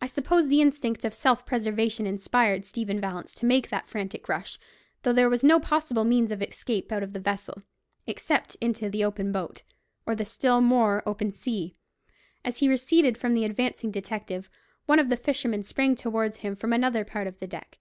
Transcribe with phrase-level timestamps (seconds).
[0.00, 4.58] I suppose the instinct of self preservation inspired Stephen Vallance to make that frantic rush,
[5.02, 7.62] though there was no possible means of escape out of the vessel,
[8.06, 9.62] except into the open boat,
[10.06, 11.76] or the still more open sea.
[12.42, 14.48] As he receded from the advancing detective,
[14.86, 17.76] one of the fishermen sprang towards him from another part of the deck.